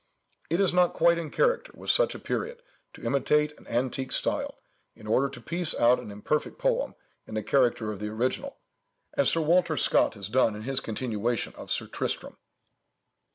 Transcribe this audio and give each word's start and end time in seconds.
It 0.49 0.59
is 0.59 0.73
not 0.73 0.93
quite 0.95 1.19
in 1.19 1.29
character 1.29 1.71
with 1.75 1.91
such 1.91 2.15
a 2.15 2.19
period 2.19 2.63
to 2.93 3.05
imitate 3.05 3.51
an 3.59 3.67
antique 3.67 4.11
style, 4.11 4.57
in 4.95 5.05
order 5.05 5.29
to 5.29 5.39
piece 5.39 5.75
out 5.79 5.99
an 5.99 6.09
imperfect 6.09 6.57
poem 6.57 6.95
in 7.27 7.35
the 7.35 7.43
character 7.43 7.91
of 7.91 7.99
the 7.99 8.09
original, 8.09 8.57
as 9.13 9.29
Sir 9.29 9.41
Walter 9.41 9.77
Scott 9.77 10.15
has 10.15 10.27
done 10.27 10.55
in 10.55 10.63
his 10.63 10.79
continuation 10.79 11.53
of 11.53 11.69
Sir 11.69 11.85
Tristram. 11.85 12.35